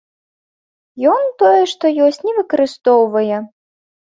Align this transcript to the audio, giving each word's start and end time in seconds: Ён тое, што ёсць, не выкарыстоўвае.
Ён 1.17 1.23
тое, 1.43 1.61
што 1.73 1.85
ёсць, 2.07 2.19
не 2.31 2.35
выкарыстоўвае. 2.41 3.37